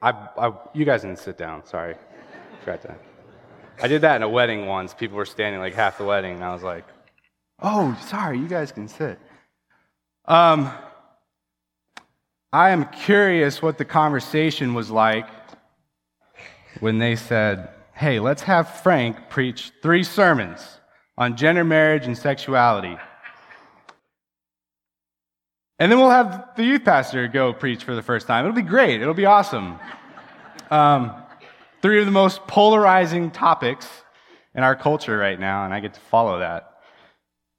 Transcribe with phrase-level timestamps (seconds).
[0.00, 1.66] I, I, you guys didn't sit down.
[1.66, 1.96] Sorry.
[2.60, 3.00] Forgot that.
[3.80, 4.94] I did that in a wedding once.
[4.94, 6.84] People were standing like half the wedding, and I was like,
[7.60, 9.18] "Oh, sorry, you guys can sit."
[10.24, 10.70] Um,
[12.52, 15.28] I am curious what the conversation was like
[16.80, 20.80] when they said, "Hey, let's have Frank preach three sermons
[21.16, 22.96] on gender, marriage, and sexuality."
[25.78, 28.44] And then we'll have the youth pastor go preach for the first time.
[28.44, 29.00] It'll be great.
[29.00, 29.78] It'll be awesome.
[30.70, 31.14] Um,
[31.82, 33.86] three of the most polarizing topics
[34.54, 36.80] in our culture right now, and I get to follow that.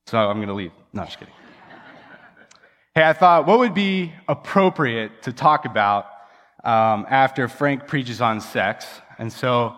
[0.08, 0.72] So I'm going to leave.
[0.92, 1.34] No, just kidding.
[2.94, 6.08] Hey, I thought what would be appropriate to talk about
[6.64, 8.86] um, after Frank preaches on sex.
[9.17, 9.76] And so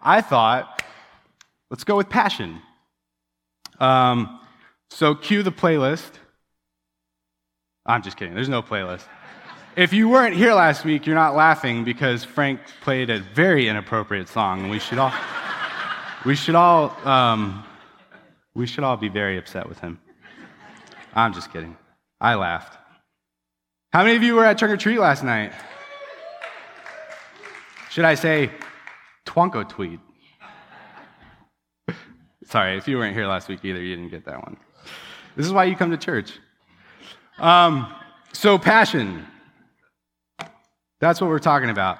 [0.00, 0.82] I thought,
[1.70, 2.62] let's go with passion.
[3.78, 4.40] Um,
[4.88, 6.12] so cue the playlist.
[7.86, 8.34] I'm just kidding.
[8.34, 9.04] There's no playlist.
[9.76, 14.28] If you weren't here last week, you're not laughing because Frank played a very inappropriate
[14.28, 15.12] song, and we should all,
[16.24, 17.64] we should all, um,
[18.54, 19.98] we should all be very upset with him.
[21.12, 21.76] I'm just kidding.
[22.20, 22.78] I laughed.
[23.92, 25.52] How many of you were at trick or treat last night?
[27.90, 28.50] Should I say
[29.26, 30.00] twonko tweet?
[32.46, 34.56] Sorry, if you weren't here last week either, you didn't get that one.
[35.36, 36.38] This is why you come to church.
[37.38, 37.92] Um,
[38.32, 39.26] so, passion.
[41.00, 41.98] That's what we're talking about.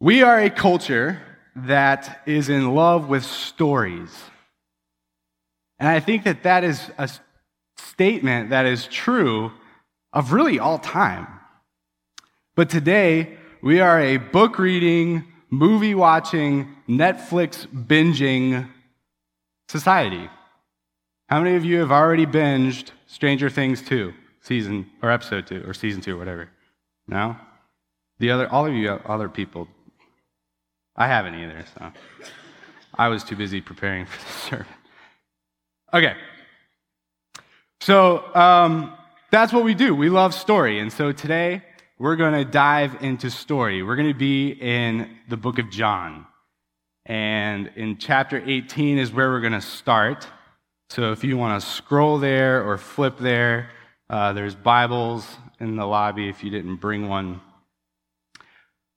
[0.00, 1.20] We are a culture
[1.56, 4.10] that is in love with stories.
[5.78, 7.10] And I think that that is a
[7.76, 9.52] statement that is true
[10.12, 11.26] of really all time.
[12.54, 18.68] But today, we are a book reading, movie watching, Netflix binging
[19.68, 20.30] society.
[21.28, 25.74] How many of you have already binged Stranger Things 2, season or episode 2 or
[25.74, 26.48] season 2 or whatever?
[27.06, 27.36] No?
[28.18, 29.68] The other all of you other people
[30.96, 31.92] I haven't either, so
[32.94, 34.66] I was too busy preparing for the sermon.
[35.92, 36.14] Okay.
[37.82, 38.94] So um,
[39.30, 39.94] that's what we do.
[39.94, 40.78] We love story.
[40.78, 41.62] And so today
[41.98, 43.82] we're going to dive into story.
[43.82, 46.24] We're going to be in the book of John.
[47.04, 50.26] And in chapter 18 is where we're going to start.
[50.92, 53.70] So if you want to scroll there or flip there,
[54.10, 55.26] uh, there's Bibles
[55.58, 57.40] in the lobby if you didn't bring one.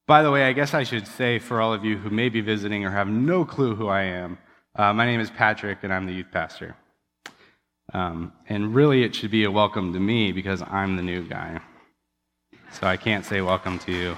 [0.06, 2.42] By the way, I guess I should say for all of you who may be
[2.42, 4.36] visiting or have no clue who I am,
[4.74, 6.76] uh, my name is Patrick and I'm the youth pastor.
[7.94, 11.60] Um, and really, it should be a welcome to me because I'm the new guy.
[12.72, 14.16] So I can't say welcome to you.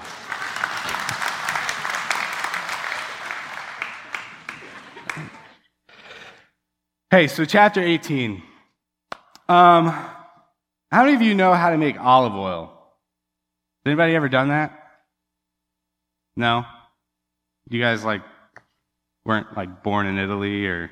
[7.11, 8.43] Hey, so chapter 18.
[9.49, 12.67] Um, how many of you know how to make olive oil?
[12.67, 14.79] Has anybody ever done that?
[16.37, 16.67] No?
[17.71, 18.21] You guys like
[19.25, 20.91] weren't like born in Italy or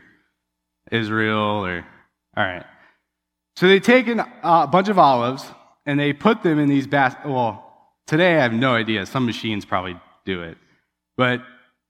[0.90, 1.84] Israel or
[2.34, 2.64] all right.
[3.56, 5.44] So they take an, uh, a bunch of olives
[5.84, 7.26] and they put them in these baskets.
[7.26, 7.62] Well,
[8.06, 9.04] today I have no idea.
[9.04, 10.56] Some machines probably do it.
[11.18, 11.42] But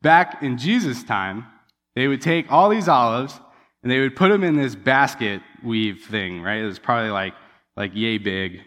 [0.03, 1.47] back in Jesus' time,
[1.95, 3.39] they would take all these olives
[3.87, 6.59] and they would put them in this basket weave thing, right?
[6.59, 7.35] It was probably like,
[7.77, 8.63] like yay big.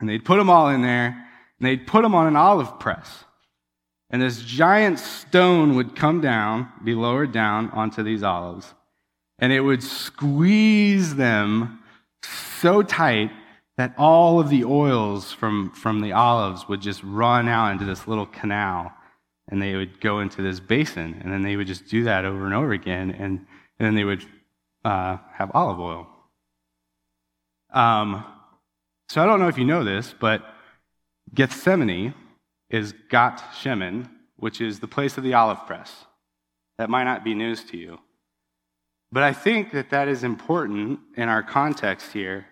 [0.00, 3.22] And they'd put them all in there, and they'd put them on an olive press.
[4.10, 8.74] And this giant stone would come down, be lowered down onto these olives,
[9.38, 11.78] and it would squeeze them
[12.60, 13.30] so tight
[13.76, 18.08] that all of the oils from, from the olives would just run out into this
[18.08, 18.92] little canal
[19.46, 22.44] and they would go into this basin and then they would just do that over
[22.44, 23.46] and over again and
[23.78, 24.24] and then they would
[24.84, 26.06] uh, have olive oil.
[27.72, 28.24] Um,
[29.08, 30.44] so I don't know if you know this, but
[31.34, 32.14] Gethsemane
[32.70, 36.04] is Gat Shemen, which is the place of the olive press.
[36.78, 37.98] That might not be news to you.
[39.12, 42.46] But I think that that is important in our context here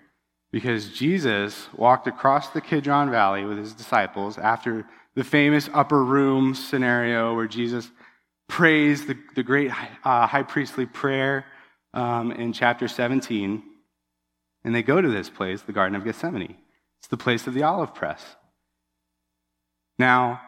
[0.52, 6.54] because Jesus walked across the Kidron Valley with his disciples after the famous upper room
[6.54, 7.90] scenario where Jesus
[8.48, 9.70] prays the, the great
[10.04, 11.46] uh, high priestly prayer
[11.92, 13.62] um, in chapter 17.
[14.64, 16.56] And they go to this place, the Garden of Gethsemane.
[17.00, 18.22] It's the place of the olive press.
[19.98, 20.40] Now,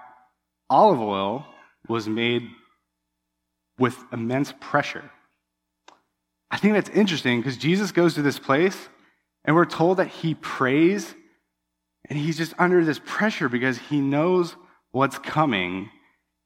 [0.70, 1.46] olive oil
[1.88, 2.48] was made
[3.78, 5.10] with immense pressure.
[6.50, 8.88] I think that's interesting because Jesus goes to this place
[9.44, 11.14] and we're told that he prays
[12.08, 14.56] and he's just under this pressure because he knows
[14.92, 15.90] what's coming.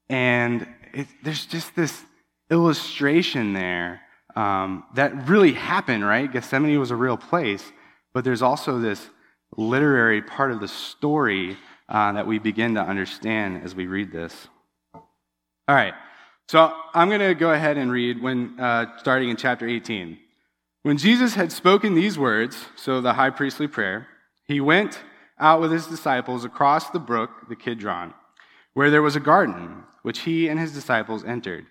[0.09, 2.05] And it, there's just this
[2.51, 4.03] illustration there
[4.37, 6.31] um, that really happened, right?
[6.31, 7.73] Gethsemane was a real place,
[8.13, 9.09] but there's also this
[9.57, 11.57] literary part of the story
[11.89, 14.49] uh, that we begin to understand as we read this.
[14.95, 15.95] All right,
[16.49, 20.19] so I'm going to go ahead and read when uh, starting in chapter 18.
[20.83, 24.09] When Jesus had spoken these words, so the high priestly prayer,
[24.47, 24.99] he went
[25.39, 28.15] out with his disciples across the brook, the Kidron,
[28.75, 31.67] where there was a garden, which he and his disciples entered.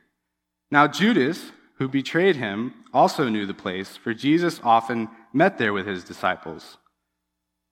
[0.72, 5.88] Now Judas, who betrayed him, also knew the place, for Jesus often met there with
[5.88, 6.78] his disciples.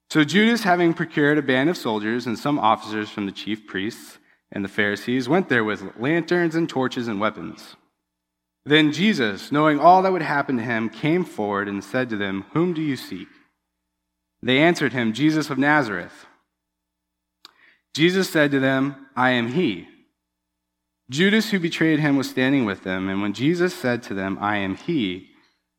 [0.09, 4.19] So Judas, having procured a band of soldiers and some officers from the chief priests
[4.51, 7.75] and the Pharisees, went there with lanterns and torches and weapons.
[8.65, 12.45] Then Jesus, knowing all that would happen to him, came forward and said to them,
[12.51, 13.27] Whom do you seek?
[14.42, 16.25] They answered him, Jesus of Nazareth.
[17.94, 19.88] Jesus said to them, I am he.
[21.09, 24.57] Judas, who betrayed him, was standing with them, and when Jesus said to them, I
[24.57, 25.30] am he,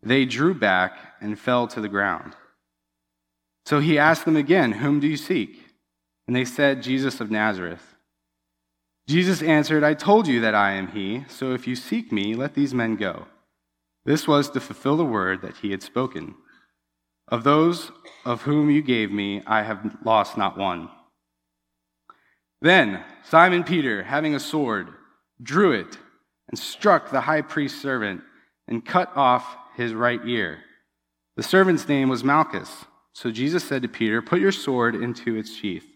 [0.02, 2.34] they drew back and fell to the ground.
[3.66, 5.62] So he asked them again, Whom do you seek?
[6.26, 7.96] And they said, Jesus of Nazareth.
[9.06, 12.54] Jesus answered, I told you that I am he, so if you seek me, let
[12.54, 13.26] these men go.
[14.04, 16.34] This was to fulfill the word that he had spoken.
[17.26, 17.90] Of those
[18.24, 20.88] of whom you gave me, I have lost not one.
[22.62, 24.88] Then Simon Peter, having a sword,
[25.42, 25.98] drew it
[26.48, 28.22] and struck the high priest's servant
[28.66, 30.58] and cut off his right ear.
[31.36, 32.84] The servant's name was Malchus.
[33.12, 35.86] So Jesus said to Peter, Put your sword into its sheath.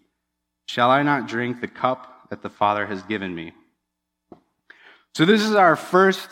[0.67, 3.53] Shall I not drink the cup that the Father has given me?
[5.15, 6.29] So, this is our first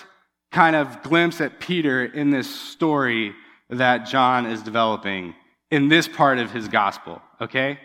[0.50, 3.34] kind of glimpse at Peter in this story
[3.68, 5.34] that John is developing
[5.70, 7.78] in this part of his gospel, okay?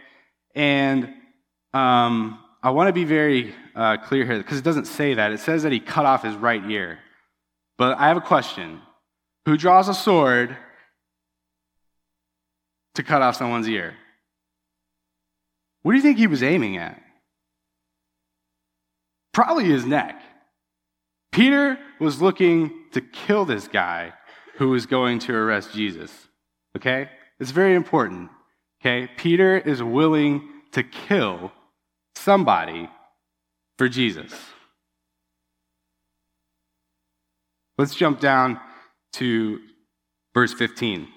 [0.56, 1.13] And
[1.74, 5.32] um, I want to be very uh, clear here because it doesn't say that.
[5.32, 6.98] It says that he cut off his right ear.
[7.78, 8.82] But I have a question
[9.46, 10.58] Who draws a sword
[12.96, 13.94] to cut off someone's ear?
[15.84, 17.00] What do you think he was aiming at?
[19.32, 20.20] Probably his neck.
[21.32, 24.14] Peter was looking to kill this guy
[24.56, 26.12] who was going to arrest Jesus.
[26.76, 27.12] Okay?
[27.40, 28.32] It's very important.
[28.82, 29.08] Okay?
[29.18, 31.52] Peter is willing to kill
[32.16, 32.90] somebody
[33.78, 34.34] for Jesus.
[37.78, 38.60] Let's jump down
[39.14, 39.60] to
[40.34, 41.08] verse 15.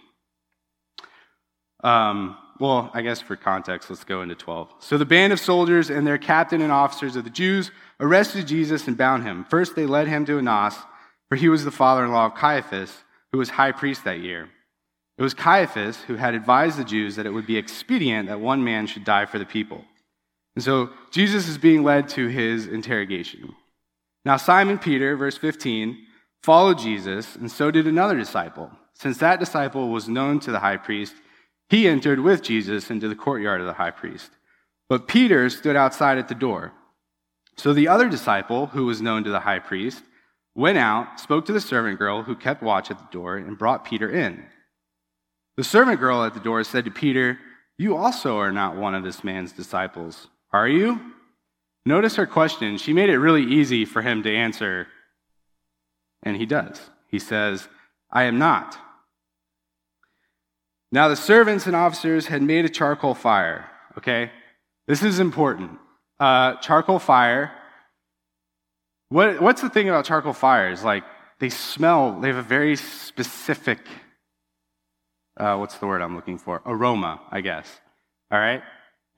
[1.84, 4.74] Um, well, I guess for context, let's go into 12.
[4.80, 7.70] So the band of soldiers and their captain and officers of the Jews
[8.00, 9.44] arrested Jesus and bound him.
[9.44, 10.74] First, they led him to Annas,
[11.28, 14.48] for he was the father in law of Caiaphas, who was high priest that year.
[15.18, 18.64] It was Caiaphas who had advised the Jews that it would be expedient that one
[18.64, 19.84] man should die for the people.
[20.58, 23.54] And so Jesus is being led to his interrogation.
[24.24, 25.96] Now, Simon Peter, verse 15,
[26.42, 28.68] followed Jesus, and so did another disciple.
[28.94, 31.14] Since that disciple was known to the high priest,
[31.68, 34.32] he entered with Jesus into the courtyard of the high priest.
[34.88, 36.72] But Peter stood outside at the door.
[37.56, 40.02] So the other disciple, who was known to the high priest,
[40.56, 43.84] went out, spoke to the servant girl who kept watch at the door, and brought
[43.84, 44.44] Peter in.
[45.56, 47.38] The servant girl at the door said to Peter,
[47.76, 50.26] You also are not one of this man's disciples.
[50.52, 51.00] Are you?
[51.84, 52.76] Notice her question.
[52.78, 54.88] She made it really easy for him to answer,
[56.22, 56.90] and he does.
[57.08, 57.68] He says,
[58.10, 58.78] I am not.
[60.90, 64.30] Now, the servants and officers had made a charcoal fire, okay?
[64.86, 65.78] This is important.
[66.18, 67.52] Uh, charcoal fire.
[69.10, 70.82] What, what's the thing about charcoal fires?
[70.82, 71.04] Like,
[71.40, 73.80] they smell, they have a very specific,
[75.36, 76.62] uh, what's the word I'm looking for?
[76.64, 77.68] Aroma, I guess.
[78.30, 78.62] All right?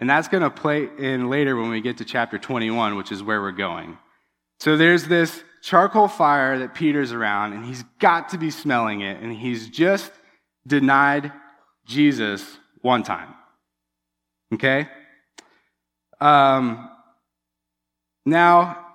[0.01, 3.23] And that's going to play in later when we get to chapter 21, which is
[3.23, 3.99] where we're going.
[4.59, 9.23] So there's this charcoal fire that Peter's around, and he's got to be smelling it,
[9.23, 10.11] and he's just
[10.67, 11.31] denied
[11.85, 13.35] Jesus one time.
[14.55, 14.89] Okay?
[16.19, 16.91] Um,
[18.25, 18.87] now,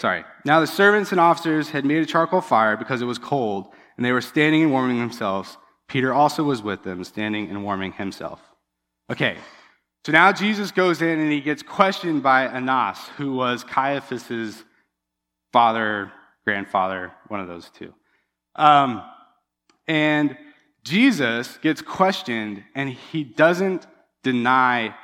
[0.00, 0.24] sorry.
[0.44, 4.04] Now the servants and officers had made a charcoal fire because it was cold, and
[4.04, 5.56] they were standing and warming themselves.
[5.88, 8.40] Peter also was with them, standing and warming himself.
[9.10, 9.36] Okay,
[10.04, 14.64] so now Jesus goes in and he gets questioned by Annas, who was Caiaphas's
[15.52, 16.12] father,
[16.44, 17.92] grandfather, one of those two.
[18.56, 19.02] Um,
[19.86, 20.36] and
[20.82, 23.86] Jesus gets questioned and he doesn't
[24.22, 24.94] deny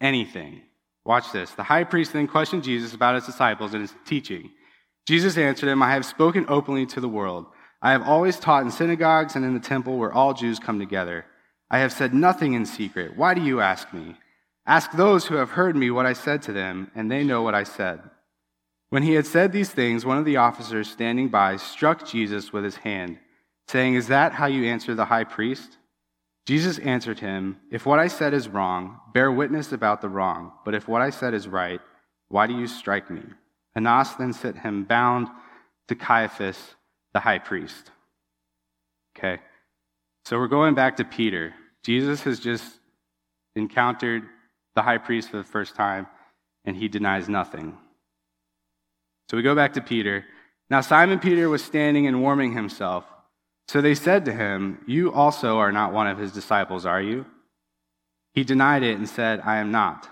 [0.00, 0.62] anything.
[1.04, 1.52] Watch this.
[1.52, 4.50] The high priest then questioned Jesus about his disciples and his teaching.
[5.06, 7.46] Jesus answered him, I have spoken openly to the world.
[7.82, 11.26] I have always taught in synagogues and in the temple where all Jews come together.
[11.70, 13.16] I have said nothing in secret.
[13.16, 14.16] Why do you ask me?
[14.66, 17.54] Ask those who have heard me what I said to them, and they know what
[17.54, 18.00] I said.
[18.88, 22.64] When he had said these things, one of the officers standing by struck Jesus with
[22.64, 23.18] his hand,
[23.68, 25.76] saying, Is that how you answer the high priest?
[26.46, 30.52] Jesus answered him, If what I said is wrong, bear witness about the wrong.
[30.64, 31.80] But if what I said is right,
[32.28, 33.22] why do you strike me?
[33.74, 35.28] Annas then sent him bound
[35.88, 36.76] to Caiaphas,
[37.16, 37.90] the high priest.
[39.16, 39.40] Okay,
[40.26, 41.54] so we're going back to Peter.
[41.82, 42.78] Jesus has just
[43.54, 44.24] encountered
[44.74, 46.06] the high priest for the first time,
[46.66, 47.78] and he denies nothing.
[49.30, 50.26] So we go back to Peter.
[50.68, 53.06] Now, Simon Peter was standing and warming himself.
[53.68, 57.24] So they said to him, You also are not one of his disciples, are you?
[58.34, 60.06] He denied it and said, I am not.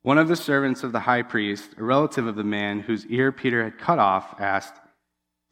[0.00, 3.32] One of the servants of the high priest, a relative of the man whose ear
[3.32, 4.80] Peter had cut off, asked,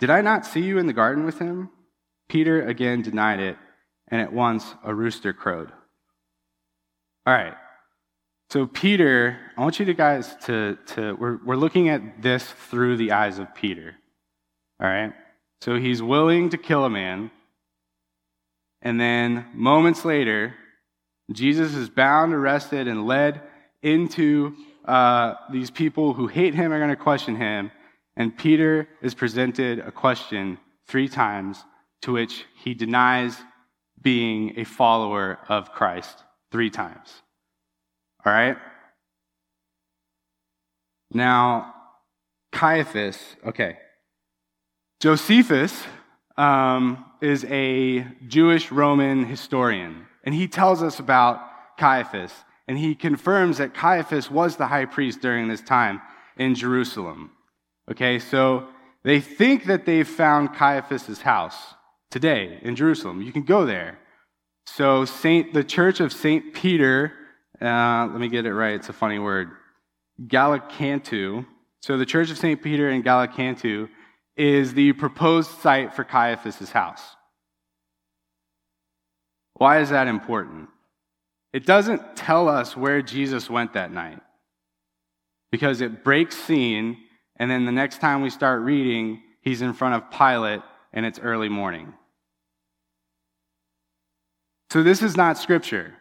[0.05, 1.71] Did I not see you in the garden with him?
[2.29, 3.57] Peter again denied it,
[4.09, 5.73] and at once a rooster crowed.
[7.25, 7.55] All right.
[8.51, 12.99] So, Peter, I want you to guys to, to we're, we're looking at this through
[12.99, 13.95] the eyes of Peter.
[14.79, 15.15] All right?
[15.63, 17.31] So he's willing to kill a man.
[18.83, 20.55] And then moments later,
[21.33, 23.41] Jesus is bound, arrested, and led
[23.83, 27.71] into uh, these people who hate him are going to question him.
[28.17, 31.65] And Peter is presented a question three times
[32.03, 33.37] to which he denies
[34.01, 37.23] being a follower of Christ three times.
[38.25, 38.57] All right?
[41.13, 41.75] Now,
[42.53, 43.79] Caiaphas, okay,
[45.01, 45.85] Josephus
[46.37, 51.41] um, is a Jewish Roman historian, and he tells us about
[51.79, 52.33] Caiaphas,
[52.69, 56.01] and he confirms that Caiaphas was the high priest during this time
[56.37, 57.33] in Jerusalem.
[57.91, 58.69] Okay, so
[59.03, 61.75] they think that they've found Caiaphas's house
[62.11, 63.21] today in Jerusalem.
[63.23, 63.99] You can go there.
[64.67, 67.13] So Saint, the Church of Saint Peter,
[67.61, 68.75] uh, let me get it right.
[68.75, 69.51] It's a funny word.
[70.27, 71.45] Gallicantu.
[71.83, 73.89] So the Church of Saint Peter in Gallicantu
[74.37, 77.03] is the proposed site for Caiaphas' house.
[79.55, 80.69] Why is that important?
[81.53, 84.21] It doesn't tell us where Jesus went that night
[85.53, 86.97] because it breaks scene,
[87.37, 90.63] and then the next time we start reading, he's in front of Pilate
[90.93, 91.95] and it's early morning.
[94.71, 95.95] So this is not scripture,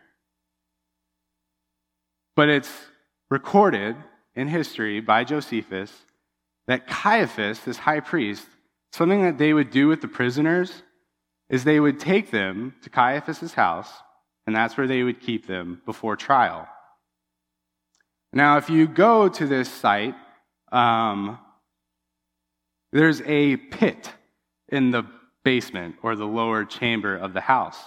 [2.36, 2.72] but it's
[3.30, 3.96] recorded
[4.36, 5.92] in history by Josephus
[6.68, 8.46] that Caiaphas, this high priest,
[8.92, 10.84] something that they would do with the prisoners
[11.50, 13.92] is they would take them to Caiaphas's house,
[14.48, 16.68] and that's where they would keep them before trial.
[18.32, 20.16] Now, if you go to this site,
[20.74, 21.40] um,
[22.92, 24.12] there's a pit
[24.70, 25.06] in the
[25.44, 27.78] basement or the lower chamber of the house.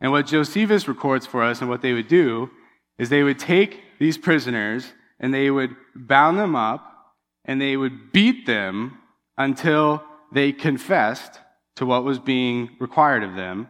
[0.00, 2.50] And what Josephus records for us and what they would do
[2.98, 8.12] is they would take these prisoners and they would bound them up and they would
[8.12, 8.98] beat them
[9.38, 11.40] until they confessed
[11.76, 13.68] to what was being required of them.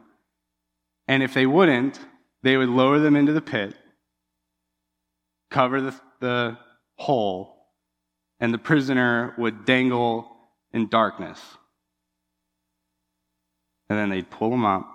[1.08, 2.00] And if they wouldn't,
[2.42, 3.74] they would lower them into the pit,
[5.50, 6.58] cover the, the
[6.96, 7.55] hole,
[8.40, 10.30] and the prisoner would dangle
[10.72, 11.40] in darkness.
[13.88, 14.88] And then they'd pull him up,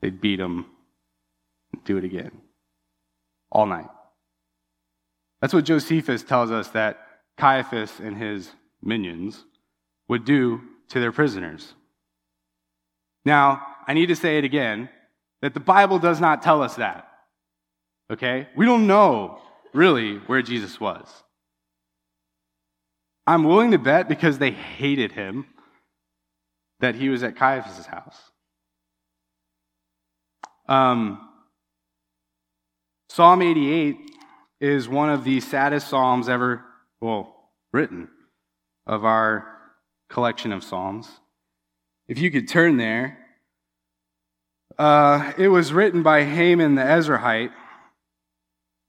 [0.00, 0.66] they'd beat them,
[1.84, 2.32] do it again.
[3.50, 3.88] All night.
[5.40, 6.98] That's what Josephus tells us that
[7.36, 8.50] Caiaphas and his
[8.82, 9.44] minions
[10.08, 11.74] would do to their prisoners.
[13.24, 14.88] Now, I need to say it again
[15.42, 17.08] that the Bible does not tell us that.
[18.10, 18.48] Okay?
[18.56, 19.40] We don't know
[19.72, 21.08] really where Jesus was.
[23.26, 25.46] I'm willing to bet because they hated him
[26.80, 28.18] that he was at Caiaphas' house.
[30.68, 31.28] Um,
[33.08, 33.96] Psalm 88
[34.60, 36.64] is one of the saddest psalms ever,
[37.00, 38.08] well, written
[38.86, 39.46] of our
[40.08, 41.08] collection of psalms.
[42.08, 43.18] If you could turn there,
[44.78, 47.52] uh, it was written by Heman the Ezrahite.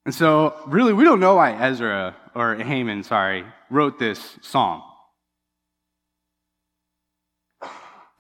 [0.05, 4.83] And so, really, we don't know why Ezra, or Heman, sorry, wrote this psalm.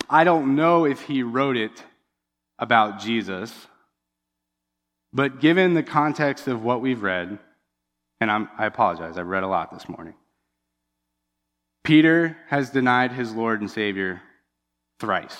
[0.09, 1.83] I don't know if he wrote it
[2.59, 3.67] about Jesus.
[5.11, 7.37] But given the context of what we've read,
[8.19, 10.15] and I'm, i apologize, I've read a lot this morning.
[11.83, 14.21] Peter has denied his Lord and Savior
[14.99, 15.37] thrice.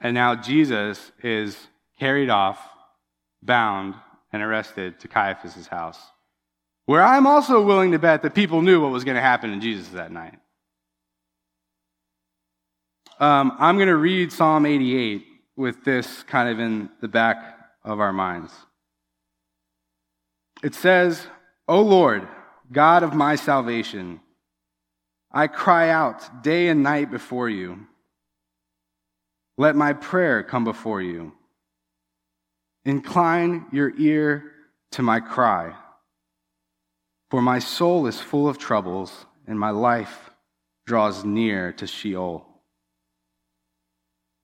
[0.00, 1.56] And now Jesus is
[1.98, 2.58] carried off,
[3.42, 3.94] bound,
[4.32, 6.00] and arrested to Caiaphas' house,
[6.86, 9.60] where I'm also willing to bet that people knew what was going to happen to
[9.60, 10.38] Jesus that night.
[13.20, 15.24] Um, I'm going to read Psalm 88
[15.56, 18.52] with this kind of in the back of our minds.
[20.62, 21.26] It says,
[21.68, 22.26] O Lord,
[22.70, 24.20] God of my salvation,
[25.30, 27.86] I cry out day and night before you.
[29.58, 31.32] Let my prayer come before you.
[32.84, 34.52] Incline your ear
[34.92, 35.74] to my cry.
[37.30, 40.30] For my soul is full of troubles, and my life
[40.86, 42.46] draws near to Sheol.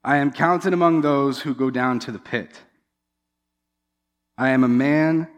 [0.04, 2.62] I am counted among those who go down to the pit.
[4.38, 5.28] I am a man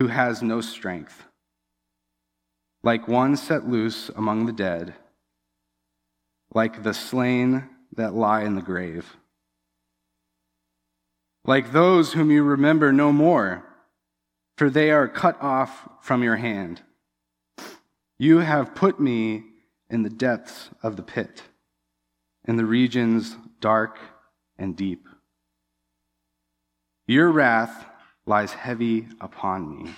[0.00, 1.24] who has no strength,
[2.82, 4.94] like one set loose among the dead,
[6.52, 9.16] like the slain that lie in the grave,
[11.44, 13.64] like those whom you remember no more,
[14.56, 16.82] for they are cut off from your hand.
[18.18, 19.44] You have put me
[19.90, 21.42] in the depths of the pit,
[22.46, 23.98] in the regions dark
[24.58, 25.06] and deep.
[27.06, 27.86] Your wrath
[28.24, 29.90] lies heavy upon me,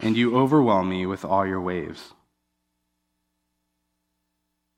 [0.00, 2.14] and you overwhelm me with all your waves.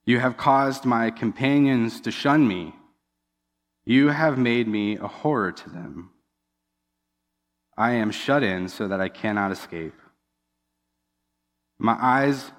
[0.05, 2.75] You have caused my companions to shun me.
[3.89, 6.11] You have made me a horror to them.
[7.75, 9.95] I am shut in so that I cannot escape.
[11.79, 12.53] My eyes,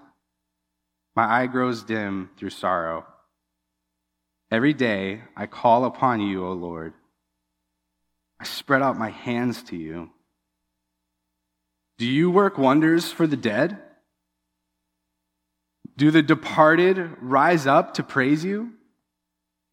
[1.15, 3.05] my eye grows dim through sorrow.
[4.49, 6.93] Every day I call upon you, O Lord.
[8.39, 10.09] I spread out my hands to you.
[11.99, 13.77] Do you work wonders for the dead?
[15.95, 18.78] Do the departed rise up to praise you?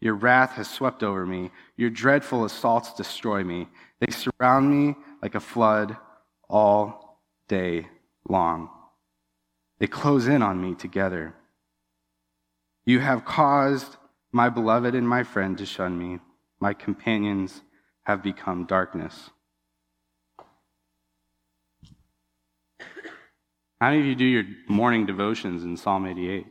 [0.00, 1.50] Your wrath has swept over me.
[1.76, 3.68] Your dreadful assaults destroy me.
[4.00, 5.96] They surround me like a flood
[6.48, 7.88] all day
[8.28, 8.70] long.
[9.78, 11.34] They close in on me together.
[12.84, 13.96] You have caused
[14.32, 16.20] my beloved and my friend to shun me.
[16.60, 17.62] My companions
[18.04, 19.30] have become darkness.
[23.80, 26.46] How many of you do your morning devotions in Psalm 88?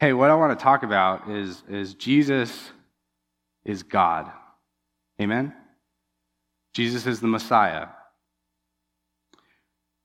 [0.00, 2.70] Hey, what I want to talk about is, is Jesus
[3.64, 4.30] is God.
[5.20, 5.52] Amen?
[6.72, 7.88] Jesus is the Messiah.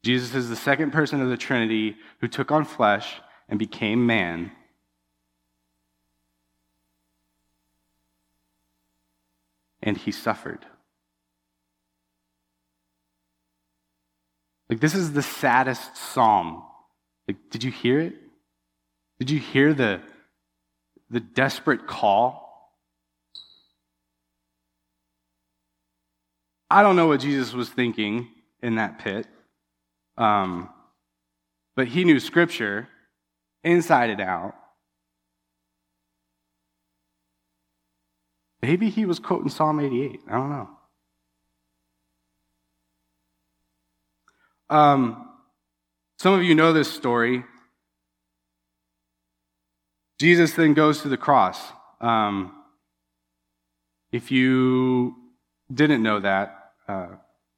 [0.03, 4.51] Jesus is the second person of the Trinity who took on flesh and became man.
[9.84, 10.65] And he suffered.
[14.69, 16.63] Like, this is the saddest psalm.
[17.27, 18.15] Like, did you hear it?
[19.19, 20.02] Did you hear the,
[21.10, 22.43] the desperate call?
[26.69, 28.30] I don't know what Jesus was thinking
[28.62, 29.28] in that pit,
[30.17, 30.69] um,
[31.76, 32.88] but he knew Scripture
[33.63, 34.56] inside and out.
[38.63, 40.21] Maybe he was quoting Psalm 88.
[40.28, 40.69] I don't know.
[44.69, 45.30] Um,
[46.17, 47.43] some of you know this story.
[50.23, 51.59] Jesus then goes to the cross.
[51.99, 52.55] Um,
[54.09, 55.15] if you
[55.73, 57.07] didn't know that, uh,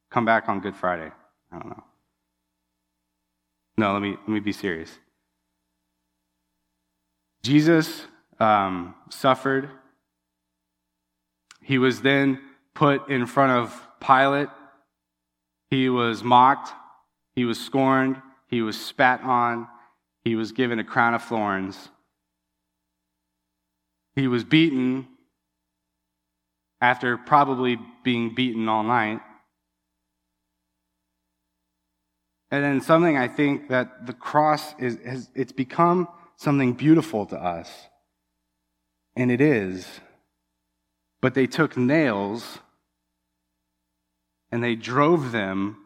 [0.09, 1.11] come back on Good Friday.
[1.51, 1.83] I don't know.
[3.77, 4.97] No, let me, let me be serious.
[7.43, 8.07] Jesus
[8.39, 9.69] um, suffered.
[11.61, 12.39] He was then
[12.73, 14.49] put in front of Pilate.
[15.69, 16.73] He was mocked.
[17.35, 18.19] He was scorned.
[18.47, 19.67] He was spat on.
[20.23, 21.89] He was given a crown of thorns.
[24.15, 25.07] He was beaten
[26.81, 29.19] after probably being beaten all night.
[32.51, 37.37] And then something I think that the cross is, has, it's become something beautiful to
[37.37, 37.69] us.
[39.15, 39.99] And it is.
[41.21, 42.59] But they took nails
[44.51, 45.77] and they drove them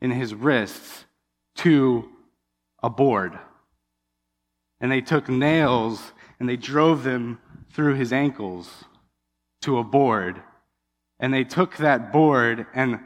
[0.00, 1.04] in his wrists
[1.56, 2.08] to
[2.82, 3.38] a board.
[4.80, 7.40] And they took nails and they drove them
[7.72, 8.84] through his ankles
[9.62, 10.42] to a board.
[11.20, 13.00] And they took that board and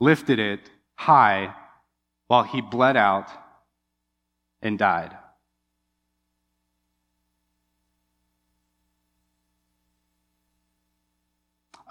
[0.00, 1.54] lifted it high
[2.26, 3.30] while he bled out
[4.62, 5.16] and died.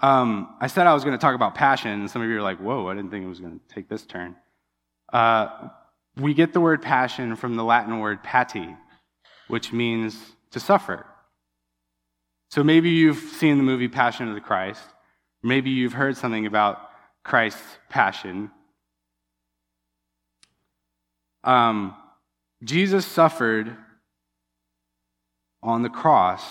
[0.02, 2.42] Um, I said I was going to talk about passion, and some of you are
[2.42, 4.36] like, whoa, I didn't think it was going to take this turn.
[5.10, 5.68] Uh,
[6.16, 8.76] we get the word passion from the Latin word pati,
[9.48, 11.06] which means to suffer.
[12.50, 14.82] So maybe you've seen the movie Passion of the Christ.
[15.42, 16.80] Maybe you've heard something about
[17.24, 18.50] Christ's passion.
[21.44, 21.94] Um,
[22.62, 23.76] Jesus suffered
[25.62, 26.42] on the cross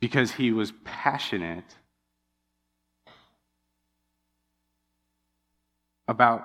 [0.00, 1.64] because he was passionate
[6.08, 6.44] about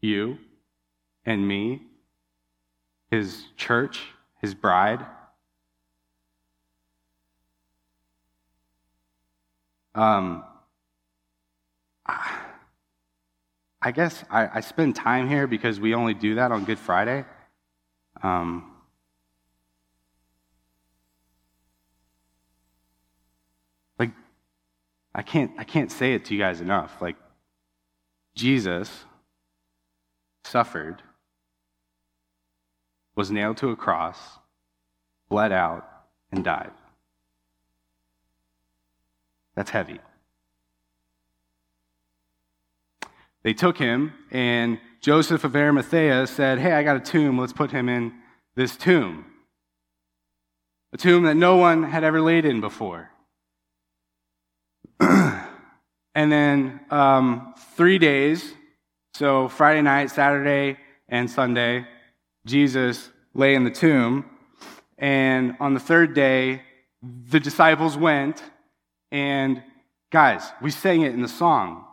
[0.00, 0.38] you
[1.24, 1.82] and me,
[3.10, 4.00] his church,
[4.44, 5.02] his bride.
[9.94, 10.44] Um,
[13.80, 17.24] I guess I, I, spend time here because we only do that on Good Friday.
[18.22, 18.70] Um,
[23.98, 24.10] like,
[25.14, 27.00] I can't, I can't say it to you guys enough.
[27.00, 27.16] Like,
[28.34, 28.90] Jesus
[30.44, 31.02] suffered,
[33.14, 34.18] was nailed to a cross,
[35.28, 35.88] bled out,
[36.30, 36.72] and died.
[39.54, 40.00] That's heavy.
[43.42, 47.38] They took him, and Joseph of Arimathea said, Hey, I got a tomb.
[47.38, 48.14] Let's put him in
[48.56, 49.26] this tomb.
[50.92, 53.10] A tomb that no one had ever laid in before.
[55.00, 55.42] and
[56.14, 58.54] then um, three days,
[59.12, 61.86] so Friday night, Saturday, and Sunday,
[62.46, 64.24] Jesus lay in the tomb.
[64.98, 66.62] And on the third day,
[67.02, 68.42] the disciples went,
[69.10, 69.62] and
[70.10, 71.84] guys, we sang it in the song.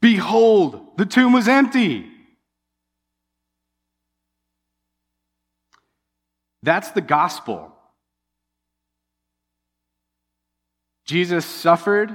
[0.00, 2.06] Behold, the tomb was empty.
[6.62, 7.74] That's the gospel.
[11.06, 12.14] Jesus suffered,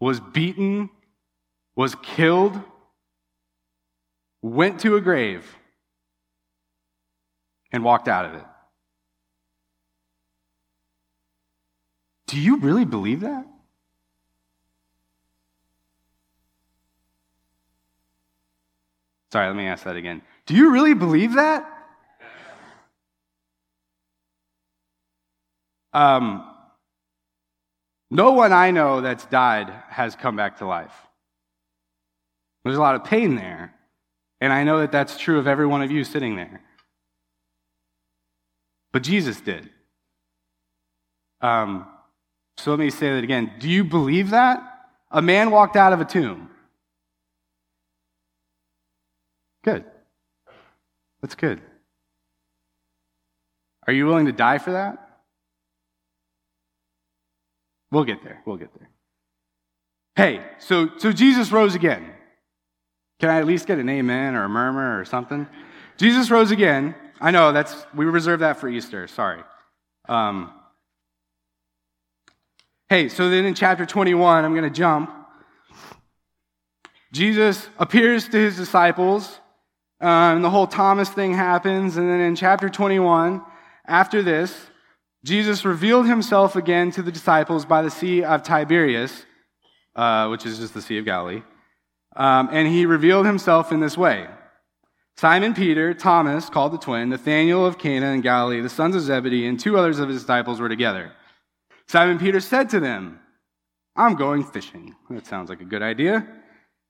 [0.00, 0.90] was beaten,
[1.76, 2.60] was killed,
[4.46, 5.44] went to a grave,
[7.72, 8.44] and walked out of it.
[12.26, 13.46] Do you really believe that?
[19.32, 20.22] Sorry, let me ask that again.
[20.46, 21.72] Do you really believe that?
[25.92, 26.48] Um,
[28.10, 30.94] no one I know that's died has come back to life.
[32.64, 33.75] There's a lot of pain there.
[34.40, 36.60] And I know that that's true of every one of you sitting there.
[38.92, 39.70] But Jesus did.
[41.40, 41.86] Um,
[42.58, 43.52] so let me say that again.
[43.58, 44.60] Do you believe that?
[45.10, 46.50] A man walked out of a tomb.
[49.64, 49.84] Good.
[51.20, 51.60] That's good.
[53.86, 55.20] Are you willing to die for that?
[57.90, 58.42] We'll get there.
[58.44, 58.88] We'll get there.
[60.16, 62.10] Hey, so, so Jesus rose again.
[63.20, 65.46] Can I at least get an amen or a murmur or something?
[65.96, 66.94] Jesus rose again.
[67.20, 69.06] I know that's we reserve that for Easter.
[69.08, 69.42] Sorry.
[70.08, 70.52] Um,
[72.88, 75.10] hey, so then in chapter 21, I'm going to jump.
[77.12, 79.40] Jesus appears to his disciples
[80.00, 81.96] and the whole Thomas thing happens.
[81.96, 83.42] And then in chapter 21,
[83.86, 84.54] after this,
[85.24, 89.24] Jesus revealed himself again to the disciples by the Sea of Tiberias,
[89.94, 91.42] uh, which is just the Sea of Galilee.
[92.16, 94.26] Um, and he revealed himself in this way
[95.18, 99.46] Simon Peter, Thomas, called the twin, Nathanael of Cana in Galilee, the sons of Zebedee,
[99.46, 101.12] and two others of his disciples were together.
[101.88, 103.20] Simon Peter said to them,
[103.94, 104.94] I'm going fishing.
[105.08, 106.26] That sounds like a good idea.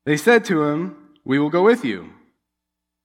[0.07, 2.11] They said to him, We will go with you.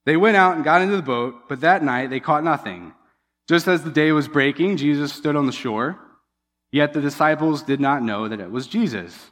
[0.06, 2.94] They went out and got into the boat, but that night they caught nothing.
[3.48, 6.00] Just as the day was breaking, Jesus stood on the shore.
[6.72, 9.32] Yet the disciples did not know that it was Jesus.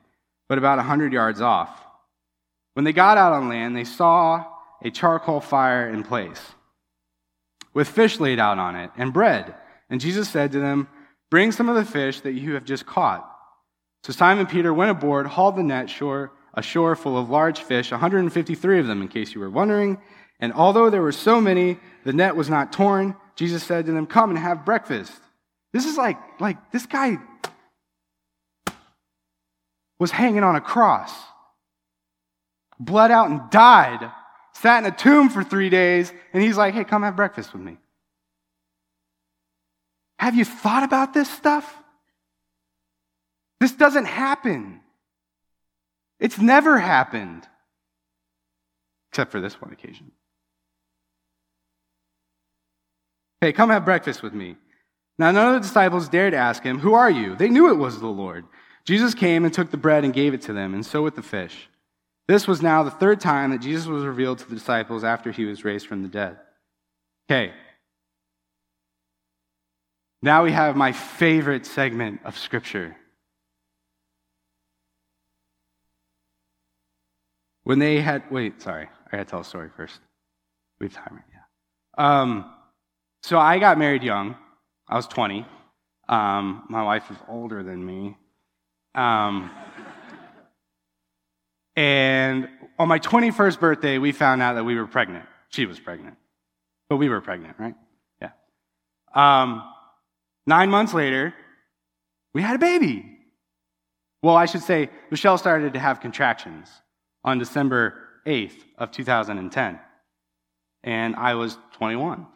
[0.51, 1.69] but about a hundred yards off.
[2.73, 4.43] When they got out on land, they saw
[4.83, 6.41] a charcoal fire in place,
[7.73, 9.55] with fish laid out on it, and bread.
[9.89, 10.89] And Jesus said to them,
[11.29, 13.25] Bring some of the fish that you have just caught.
[14.03, 17.91] So Simon Peter went aboard, hauled the net shore a shore full of large fish,
[17.91, 20.01] 153 of them, in case you were wondering.
[20.41, 23.15] And although there were so many, the net was not torn.
[23.37, 25.13] Jesus said to them, Come and have breakfast.
[25.71, 27.19] This is like, like this guy
[30.01, 31.13] was hanging on a cross,
[32.79, 34.11] bled out and died
[34.53, 37.61] sat in a tomb for three days, and he's like, hey, come have breakfast with
[37.61, 37.77] me.
[40.19, 41.75] Have you thought about this stuff?
[43.59, 44.81] This doesn't happen.
[46.19, 47.47] It's never happened,
[49.11, 50.11] except for this one occasion.
[53.39, 54.57] Hey, come have breakfast with me.
[55.17, 57.35] Now, none of the disciples dared ask him, Who are you?
[57.35, 58.45] They knew it was the Lord.
[58.85, 61.21] Jesus came and took the bread and gave it to them, and so with the
[61.21, 61.69] fish.
[62.27, 65.45] This was now the third time that Jesus was revealed to the disciples after he
[65.45, 66.37] was raised from the dead.
[67.29, 67.53] Okay.
[70.21, 72.95] Now we have my favorite segment of Scripture.
[77.63, 79.99] When they had, wait, sorry, I gotta tell a story first.
[80.79, 82.21] We have time, yeah.
[82.21, 82.53] Um,
[83.23, 84.35] so I got married young.
[84.87, 85.45] I was 20.
[86.09, 88.17] Um, my wife is older than me.
[88.93, 89.49] Um,
[91.75, 95.25] and on my 21st birthday, we found out that we were pregnant.
[95.49, 96.17] She was pregnant.
[96.89, 97.75] But we were pregnant, right?
[98.21, 98.31] Yeah.
[99.13, 99.63] Um,
[100.45, 101.33] nine months later,
[102.33, 103.17] we had a baby.
[104.23, 106.69] Well, I should say, Michelle started to have contractions
[107.23, 109.79] on December 8th of 2010.
[110.83, 112.27] And I was 21.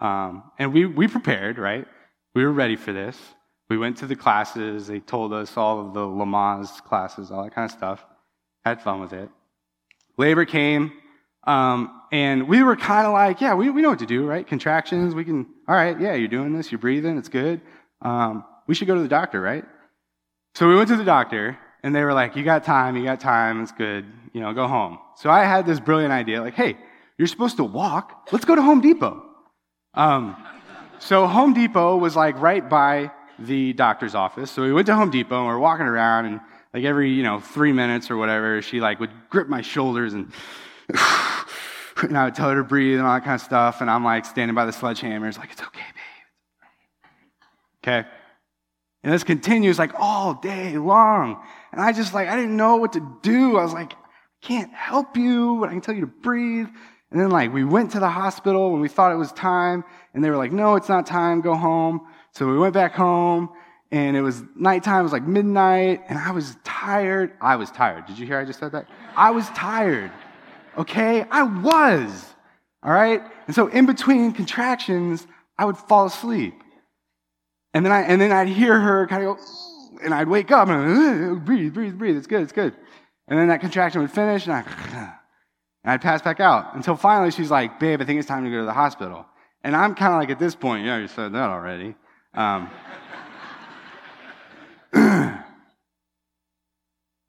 [0.00, 1.86] Um, and we, we prepared, right?
[2.34, 3.18] We were ready for this.
[3.68, 4.86] We went to the classes.
[4.86, 8.04] They told us all of the Lamaze classes, all that kind of stuff.
[8.64, 9.28] Had fun with it.
[10.16, 10.92] Labor came,
[11.46, 14.46] um, and we were kind of like, yeah, we, we know what to do, right?
[14.46, 17.60] Contractions, we can, all right, yeah, you're doing this, you're breathing, it's good.
[18.00, 19.64] Um, we should go to the doctor, right?
[20.54, 23.20] So we went to the doctor, and they were like, you got time, you got
[23.20, 24.98] time, it's good, you know, go home.
[25.16, 26.78] So I had this brilliant idea, like, hey,
[27.18, 29.22] you're supposed to walk, let's go to Home Depot.
[29.92, 30.36] Um,
[30.98, 34.50] so Home Depot was like right by the doctor's office.
[34.50, 36.40] So we went to Home Depot and we are walking around and
[36.72, 40.32] like every, you know, three minutes or whatever, she like would grip my shoulders and,
[42.02, 43.80] and I would tell her to breathe and all that kind of stuff.
[43.80, 45.28] And I'm like standing by the sledgehammer.
[45.28, 45.80] It's like, it's okay,
[47.82, 48.02] babe.
[48.02, 48.08] Okay.
[49.04, 51.42] And this continues like all day long.
[51.72, 53.58] And I just like, I didn't know what to do.
[53.58, 53.96] I was like, I
[54.40, 56.68] can't help you, but I can tell you to breathe.
[57.10, 60.24] And then like we went to the hospital when we thought it was time, and
[60.24, 62.08] they were like, no, it's not time, go home.
[62.34, 63.50] So we went back home,
[63.92, 67.32] and it was nighttime, it was like midnight, and I was tired.
[67.40, 68.06] I was tired.
[68.06, 68.88] Did you hear I just said that?
[69.16, 70.10] I was tired.
[70.76, 71.24] Okay?
[71.30, 72.34] I was.
[72.82, 73.22] All right?
[73.46, 75.26] And so in between contractions,
[75.58, 76.54] I would fall asleep.
[77.72, 79.42] And then I and then I'd hear her kind of go,
[80.02, 82.16] and I'd wake up and breathe, breathe, breathe.
[82.16, 82.74] It's good, it's good.
[83.28, 85.14] And then that contraction would finish, and I
[85.84, 88.50] and I'd pass back out until finally she's like, babe, I think it's time to
[88.50, 89.26] go to the hospital.
[89.62, 91.94] And I'm kind of like, at this point, yeah, you said that already.
[92.34, 92.70] Um,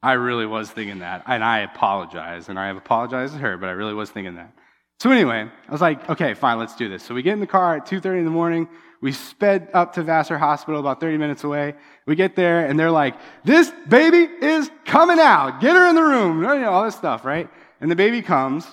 [0.04, 3.70] I really was thinking that, and I apologize, and I have apologized to her, but
[3.70, 4.52] I really was thinking that.
[5.00, 7.04] So anyway, I was like, okay, fine, let's do this.
[7.04, 8.70] So we get in the car at 2.30 in the morning.
[9.02, 11.76] We sped up to Vassar Hospital, about 30 minutes away.
[12.06, 15.60] We get there, and they're like, this baby is coming out.
[15.60, 16.41] Get her in the room.
[16.41, 17.50] You know, all this stuff, right?
[17.82, 18.65] And the baby comes,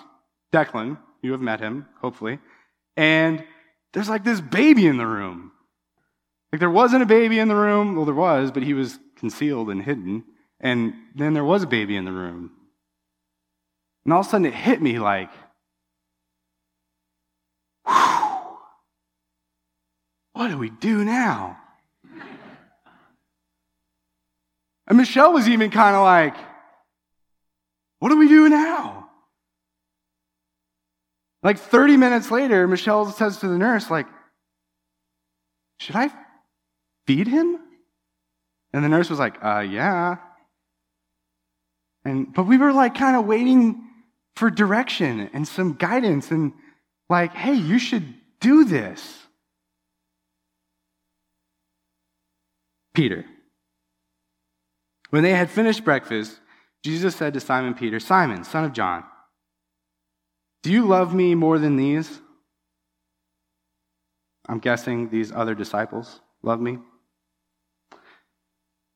[0.53, 2.39] Declan, you have met him, hopefully,
[2.97, 3.45] and
[3.93, 5.53] there's like this baby in the room.
[6.53, 7.97] Like there wasn't a baby in the room.
[7.97, 10.25] Well, there was, but he was concealed and hidden.
[10.61, 12.53] And then there was a baby in the room.
[14.05, 15.31] And all of a sudden it hit me like,
[17.87, 18.59] whew,
[20.35, 21.59] what do we do now?
[24.87, 26.37] And Michelle was even kind of like,
[28.01, 29.09] what do we do now?
[31.43, 34.07] Like 30 minutes later, Michelle says to the nurse, like,
[35.79, 36.11] should I
[37.07, 37.59] feed him?
[38.73, 40.17] And the nurse was like, uh, yeah.
[42.05, 43.83] And, but we were like kind of waiting
[44.37, 46.53] for direction and some guidance and
[47.09, 49.19] like, hey, you should do this.
[52.95, 53.25] Peter.
[55.11, 56.39] When they had finished breakfast,
[56.83, 59.05] Jesus said to Simon Peter, Simon, son of John,
[60.63, 62.21] do you love me more than these?
[64.49, 66.79] I'm guessing these other disciples love me.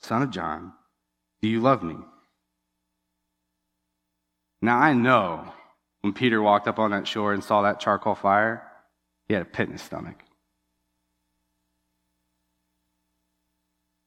[0.00, 0.72] son of John,
[1.42, 1.96] do you love me?
[4.60, 5.52] Now I know
[6.00, 8.62] when Peter walked up on that shore and saw that charcoal fire,
[9.26, 10.16] he had a pit in his stomach.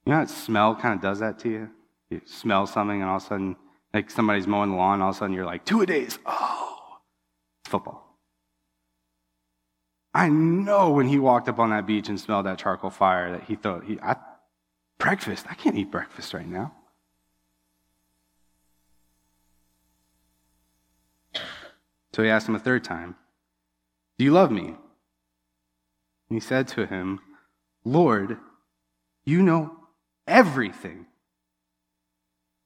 [0.06, 1.70] You know how smell kind of does that to you?
[2.10, 3.56] You smell something and all of a sudden,
[3.94, 6.18] like somebody's mowing the lawn, all of a sudden you're like, two a days.
[6.26, 6.98] Oh,
[7.66, 8.18] football.
[10.14, 13.44] I know when he walked up on that beach and smelled that charcoal fire that
[13.44, 14.16] he thought, he, I,
[15.02, 16.74] breakfast, I can't eat breakfast right now.
[22.14, 23.16] So he asked him a third time,
[24.18, 24.68] Do you love me?
[24.68, 24.78] And
[26.30, 27.20] he said to him,
[27.84, 28.38] Lord,
[29.26, 29.76] you know
[30.28, 31.08] everything.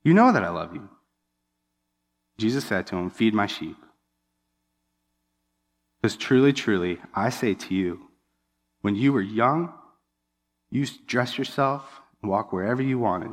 [0.04, 0.90] You know that I love you.
[2.38, 3.78] Jesus said to him, Feed my sheep.
[6.02, 8.10] Because truly, truly, I say to you,
[8.82, 9.74] when you were young,
[10.70, 13.32] you used to dress yourself walk wherever you wanted.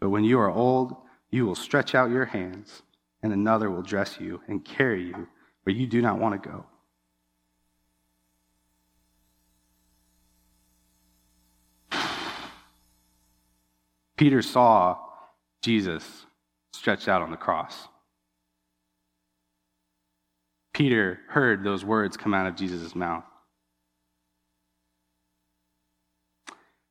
[0.00, 0.94] But when you are old,
[1.30, 2.82] you will stretch out your hands,
[3.22, 5.28] and another will dress you and carry you
[5.64, 6.64] where you do not want to go.
[14.16, 14.98] Peter saw
[15.62, 16.26] Jesus
[16.72, 17.86] stretched out on the cross.
[20.72, 23.24] Peter heard those words come out of Jesus' mouth.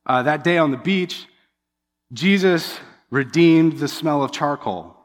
[0.08, 1.28] Uh, that day on the beach,
[2.13, 2.80] Jesus
[3.12, 4.96] redeemed the smell of charcoal.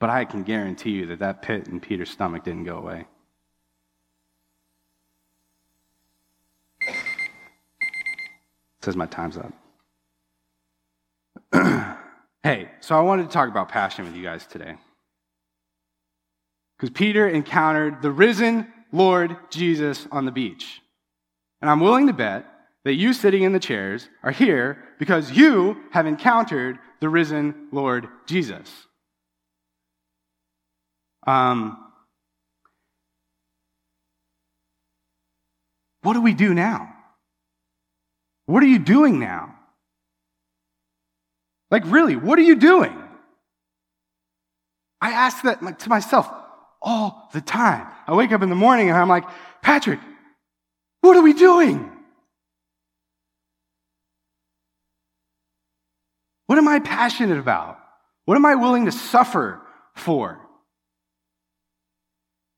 [0.00, 3.06] But I can guarantee you that that pit in Peter's stomach didn't go away.
[8.80, 9.52] says my time's up.
[12.42, 14.76] hey, so I wanted to talk about passion with you guys today.
[16.76, 20.80] Because Peter encountered the risen Lord Jesus on the beach.
[21.60, 22.46] And I'm willing to bet
[22.84, 28.08] that you sitting in the chairs are here because you have encountered the risen Lord
[28.26, 28.70] Jesus.
[31.26, 31.76] Um,
[36.02, 36.94] what do we do now?
[38.46, 39.54] What are you doing now?
[41.70, 42.96] Like, really, what are you doing?
[45.00, 46.30] I ask that to myself
[46.80, 47.86] all the time.
[48.06, 49.24] I wake up in the morning and I'm like,
[49.62, 50.00] Patrick,
[51.08, 51.90] what are we doing?
[56.46, 57.78] What am I passionate about?
[58.26, 59.62] What am I willing to suffer
[59.94, 60.38] for?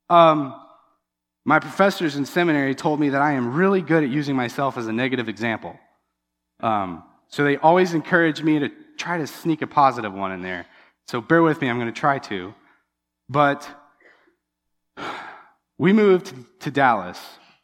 [0.08, 0.60] Um,
[1.44, 4.88] my professors in seminary told me that I am really good at using myself as
[4.88, 5.78] a negative example.
[6.58, 10.66] Um, so they always encourage me to try to sneak a positive one in there.
[11.06, 12.52] So bear with me, I'm going to try to.
[13.28, 13.68] But
[15.78, 17.20] we moved to Dallas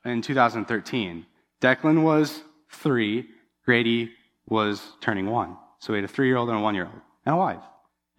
[0.08, 1.26] in 2013.
[1.60, 3.26] Declan was three,
[3.64, 4.12] Grady
[4.48, 5.56] was turning one.
[5.78, 7.62] So we had a three year old and a one year old, and a wife.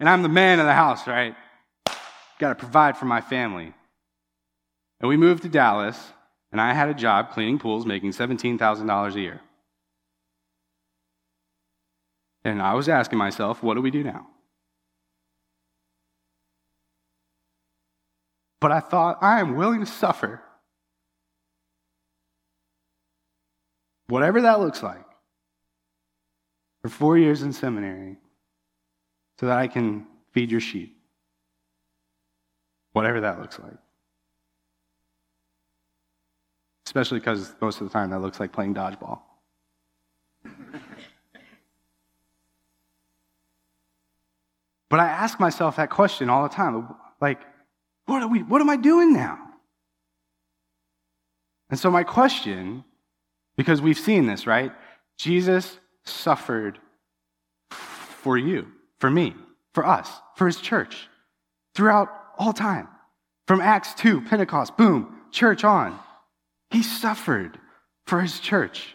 [0.00, 1.34] And I'm the man of the house, right?
[2.38, 3.74] Got to provide for my family.
[5.00, 5.98] And we moved to Dallas,
[6.52, 9.40] and I had a job cleaning pools, making $17,000 a year.
[12.44, 14.26] And I was asking myself, what do we do now?
[18.60, 20.42] But I thought, I am willing to suffer.
[24.08, 25.04] Whatever that looks like.
[26.82, 28.16] For four years in seminary.
[29.38, 30.96] So that I can feed your sheep.
[32.92, 33.76] Whatever that looks like.
[36.86, 39.20] Especially because most of the time that looks like playing dodgeball.
[44.88, 46.94] but I ask myself that question all the time.
[47.20, 47.42] Like,
[48.06, 49.38] what, are we, what am I doing now?
[51.68, 52.84] And so, my question,
[53.58, 54.72] because we've seen this, right?
[55.18, 56.78] Jesus suffered
[57.70, 58.68] for you,
[59.00, 59.34] for me,
[59.74, 61.08] for us, for his church,
[61.74, 62.88] throughout all time.
[63.48, 65.98] From Acts 2, Pentecost, boom, church on.
[66.70, 67.58] He suffered
[68.06, 68.94] for his church.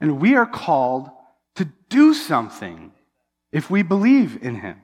[0.00, 1.10] And we are called
[1.56, 2.92] to do something
[3.52, 4.80] if we believe in him.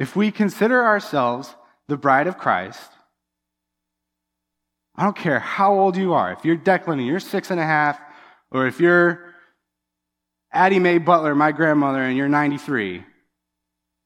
[0.00, 1.54] If we consider ourselves
[1.86, 2.90] the bride of Christ,
[4.96, 7.64] I don't care how old you are, if you're Declan and you're six and a
[7.64, 7.98] half,
[8.50, 9.32] or if you're
[10.52, 13.04] Addie Mae Butler, my grandmother, and you're 93,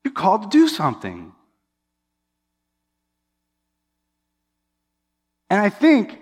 [0.04, 1.32] you're called to do something.
[5.50, 6.20] And I think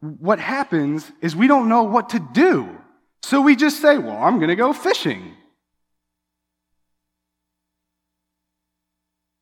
[0.00, 2.68] what happens is we don't know what to do.
[3.22, 5.34] So we just say, well, I'm going to go fishing.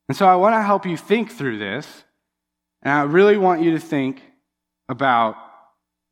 [0.09, 2.03] And so I want to help you think through this.
[2.81, 4.21] And I really want you to think
[4.89, 5.35] about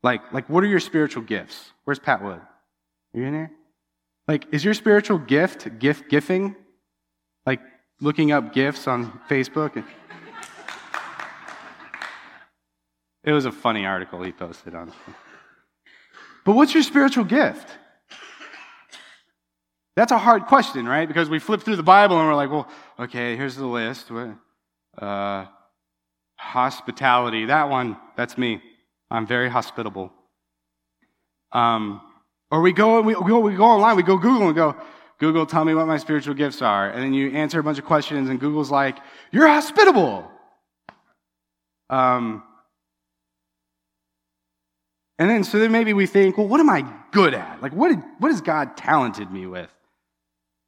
[0.02, 1.72] like, like what are your spiritual gifts?
[1.84, 2.40] Where's Pat Wood?
[2.40, 3.50] Are you in here?
[4.28, 6.56] Like, is your spiritual gift gift gifting?
[7.44, 7.60] Like,
[8.00, 9.84] looking up gifts on Facebook.
[13.24, 14.92] It was a funny article he posted on.
[16.44, 17.68] But what's your spiritual gift?
[19.96, 21.08] That's a hard question, right?
[21.08, 22.68] Because we flip through the Bible and we're like, well,
[23.00, 24.10] okay, here's the list.
[24.96, 25.46] Uh,
[26.46, 28.62] hospitality, that one, that's me.
[29.10, 30.12] I'm very hospitable.
[31.52, 32.00] Um,
[32.50, 34.76] or we go, we, go, we go online, we go Google and go,
[35.18, 36.88] Google, tell me what my spiritual gifts are.
[36.90, 38.98] And then you answer a bunch of questions, and Google's like,
[39.32, 40.30] you're hospitable.
[41.90, 42.42] Um,
[45.18, 47.62] and then, so then maybe we think, well, what am I good at?
[47.62, 49.70] Like, what, what has God talented me with?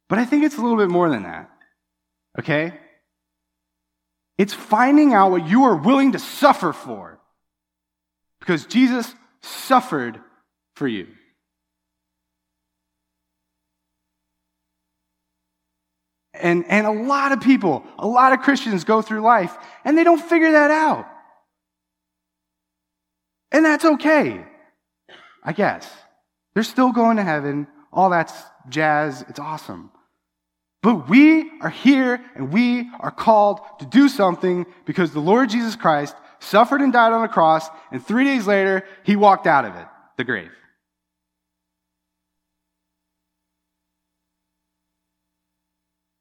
[0.09, 1.49] But I think it's a little bit more than that.
[2.39, 2.73] Okay?
[4.39, 7.19] It's finding out what you are willing to suffer for.
[8.39, 10.21] Because Jesus suffered
[10.75, 11.07] for you.
[16.33, 20.05] And, and a lot of people, a lot of Christians go through life and they
[20.05, 21.05] don't figure that out.
[23.51, 24.45] And that's okay,
[25.43, 25.91] I guess.
[26.53, 27.67] They're still going to heaven.
[27.91, 28.33] All that's
[28.69, 29.25] jazz.
[29.27, 29.91] It's awesome.
[30.81, 35.75] But we are here and we are called to do something because the Lord Jesus
[35.75, 39.75] Christ suffered and died on a cross, and three days later, he walked out of
[39.75, 39.85] it,
[40.17, 40.51] the grave.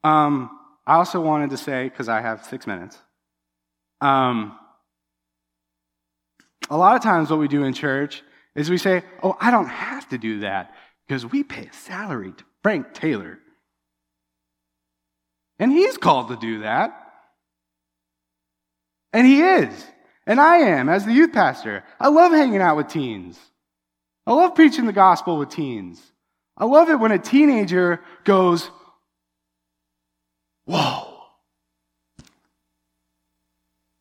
[0.02, 0.50] Um,
[0.86, 2.98] I also wanted to say, because I have six minutes,
[4.00, 4.59] um,
[6.70, 8.22] a lot of times what we do in church
[8.54, 10.74] is we say, Oh, I don't have to do that
[11.06, 13.38] because we pay a salary to Frank Taylor.
[15.59, 16.94] And he's called to do that.
[19.12, 19.86] And he is.
[20.26, 21.84] And I am as the youth pastor.
[21.98, 23.38] I love hanging out with teens.
[24.26, 26.00] I love preaching the gospel with teens.
[26.56, 28.70] I love it when a teenager goes,
[30.66, 31.14] Whoa,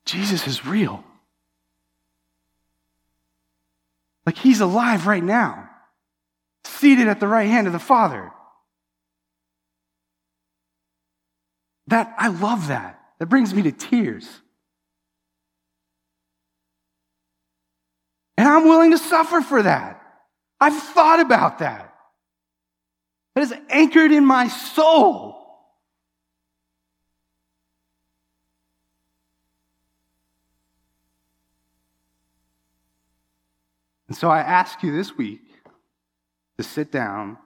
[0.04, 1.02] Jesus is real.
[4.26, 5.70] Like he's alive right now,
[6.64, 8.30] seated at the right hand of the Father.
[11.88, 13.00] That, I love that.
[13.18, 14.28] That brings me to tears.
[18.36, 20.00] And I'm willing to suffer for that.
[20.60, 21.94] I've thought about that.
[23.34, 25.36] That is anchored in my soul.
[34.08, 35.40] And so I ask you this week
[36.58, 37.38] to sit down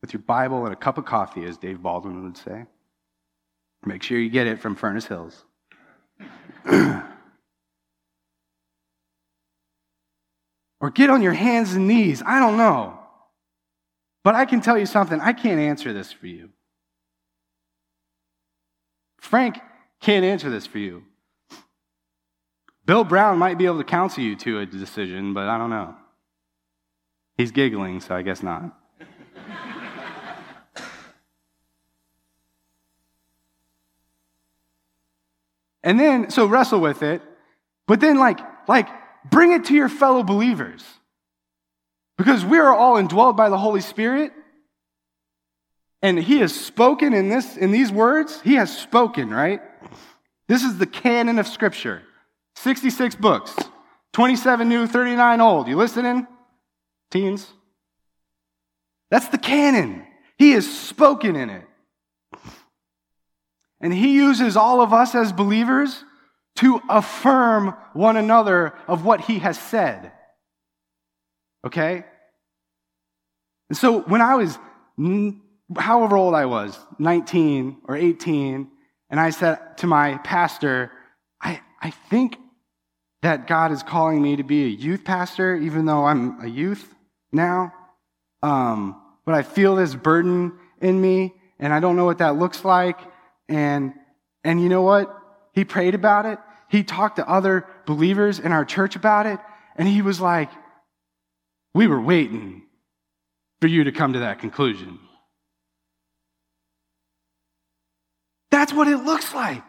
[0.00, 2.66] with your Bible and a cup of coffee, as Dave Baldwin would say.
[3.84, 5.44] Make sure you get it from Furnace Hills.
[10.80, 12.22] or get on your hands and knees.
[12.24, 12.98] I don't know.
[14.22, 15.20] But I can tell you something.
[15.20, 16.50] I can't answer this for you.
[19.20, 19.58] Frank
[20.00, 21.04] can't answer this for you.
[22.84, 25.94] Bill Brown might be able to counsel you to a decision, but I don't know.
[27.36, 28.76] He's giggling, so I guess not.
[35.82, 37.22] And then, so wrestle with it,
[37.86, 38.88] but then like, like,
[39.30, 40.84] bring it to your fellow believers.
[42.18, 44.32] Because we are all indwelled by the Holy Spirit.
[46.02, 49.60] And he has spoken in this, in these words, he has spoken, right?
[50.48, 52.02] This is the canon of Scripture.
[52.56, 53.56] 66 books,
[54.12, 55.68] 27 new, 39 old.
[55.68, 56.26] You listening,
[57.10, 57.46] teens?
[59.10, 60.06] That's the canon.
[60.38, 61.64] He has spoken in it.
[63.80, 66.04] And he uses all of us as believers
[66.56, 70.12] to affirm one another of what he has said.
[71.66, 72.04] Okay?
[73.68, 74.58] And so when I was,
[75.76, 78.68] however old I was, 19 or 18,
[79.08, 80.92] and I said to my pastor,
[81.40, 82.36] I, I think
[83.22, 86.94] that God is calling me to be a youth pastor, even though I'm a youth
[87.32, 87.72] now.
[88.42, 92.64] Um, but I feel this burden in me, and I don't know what that looks
[92.64, 92.98] like.
[93.50, 93.92] And,
[94.44, 95.14] and you know what?
[95.52, 96.38] He prayed about it.
[96.68, 99.40] He talked to other believers in our church about it.
[99.76, 100.50] And he was like,
[101.74, 102.62] we were waiting
[103.60, 104.98] for you to come to that conclusion.
[108.50, 109.64] That's what it looks like.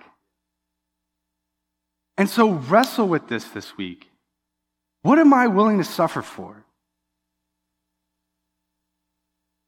[2.17, 4.09] And so wrestle with this this week.
[5.01, 6.65] What am I willing to suffer for?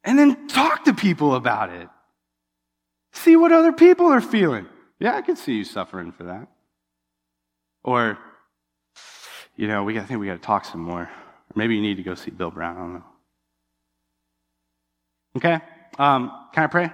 [0.04, 1.88] And then talk to people about it.
[3.14, 4.66] See what other people are feeling.
[4.98, 6.48] Yeah, I can see you suffering for that.
[7.82, 8.18] Or,
[9.56, 10.02] you know, we, got.
[10.02, 11.02] I think we got to talk some more.
[11.02, 11.10] Or
[11.54, 12.76] maybe you need to go see Bill Brown.
[12.76, 13.04] I don't know.
[15.36, 15.60] Okay?
[15.98, 16.90] Um, can I pray?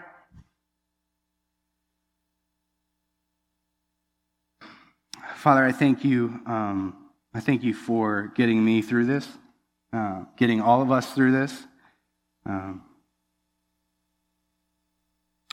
[5.37, 6.41] Father, I thank you.
[6.47, 6.97] Um,
[7.33, 9.27] I thank you for getting me through this,
[9.93, 11.67] uh, getting all of us through this.
[12.45, 12.83] Um,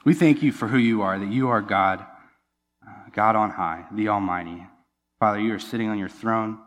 [0.08, 1.99] we thank you for who you are, that you are God,
[2.88, 4.66] uh, God on high, the Almighty.
[5.20, 6.60] Father, you are sitting on your throne.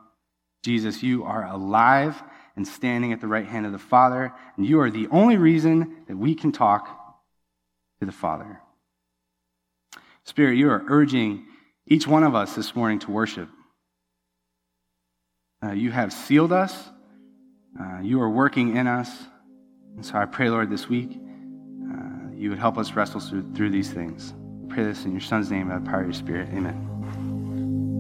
[0.63, 2.23] Jesus, you are alive
[2.55, 6.05] and standing at the right hand of the Father, and you are the only reason
[6.07, 6.87] that we can talk
[8.01, 8.61] to the Father.
[10.25, 11.47] Spirit, you are urging
[11.87, 13.49] each one of us this morning to worship.
[15.65, 16.91] Uh, you have sealed us,
[17.81, 19.11] uh, you are working in us.
[19.97, 21.19] And so I pray, Lord, this week,
[22.41, 24.33] you would help us wrestle through, through these things.
[24.71, 26.49] Pray this in your Son's name by the power of your Spirit.
[26.55, 27.00] Amen.